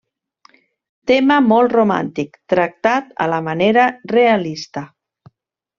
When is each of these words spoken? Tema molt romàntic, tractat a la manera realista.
Tema 1.11 1.37
molt 1.49 1.75
romàntic, 1.77 2.41
tractat 2.55 3.15
a 3.27 3.31
la 3.35 3.43
manera 3.51 3.87
realista. 4.17 4.87